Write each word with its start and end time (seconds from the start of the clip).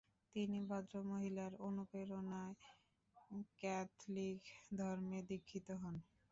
তিনি 0.35 0.59
ভদ্রমহিলার 0.69 1.53
অনুপ্রেরণায় 1.67 2.55
ক্যাথলিক 3.59 4.41
ধর্মে 4.77 5.19
দীক্ষিত 5.29 5.67
হন। 5.81 5.95